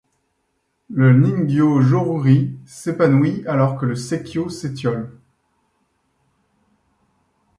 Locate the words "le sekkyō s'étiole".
3.85-5.15